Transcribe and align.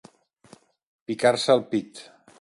Picar-se 1.11 1.55
el 1.59 1.65
pit. 1.75 2.07